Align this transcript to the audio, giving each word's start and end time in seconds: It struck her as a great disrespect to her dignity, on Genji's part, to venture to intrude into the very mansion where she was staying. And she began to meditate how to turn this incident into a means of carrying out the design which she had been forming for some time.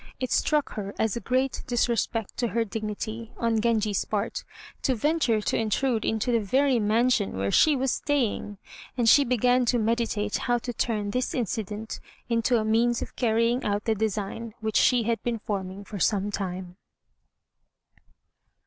It 0.19 0.31
struck 0.31 0.69
her 0.69 0.95
as 0.97 1.15
a 1.15 1.19
great 1.19 1.61
disrespect 1.67 2.35
to 2.37 2.47
her 2.47 2.65
dignity, 2.65 3.33
on 3.37 3.61
Genji's 3.61 4.03
part, 4.03 4.43
to 4.81 4.95
venture 4.95 5.41
to 5.41 5.55
intrude 5.55 6.03
into 6.05 6.31
the 6.31 6.39
very 6.39 6.79
mansion 6.79 7.37
where 7.37 7.51
she 7.51 7.75
was 7.75 7.91
staying. 7.91 8.57
And 8.97 9.07
she 9.07 9.23
began 9.23 9.63
to 9.65 9.77
meditate 9.77 10.39
how 10.39 10.57
to 10.57 10.73
turn 10.73 11.11
this 11.11 11.35
incident 11.35 11.99
into 12.29 12.57
a 12.57 12.65
means 12.65 13.03
of 13.03 13.15
carrying 13.15 13.63
out 13.63 13.85
the 13.85 13.93
design 13.93 14.55
which 14.59 14.77
she 14.77 15.03
had 15.03 15.21
been 15.21 15.37
forming 15.37 15.83
for 15.85 15.99
some 15.99 16.31
time. 16.31 16.77